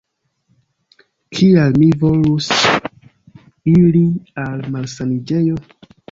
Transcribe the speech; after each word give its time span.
Kial 1.39 1.75
mi 1.81 1.89
volus 2.03 2.47
iri 3.73 4.01
al 4.45 4.63
malsaniĝejo? 4.77 5.59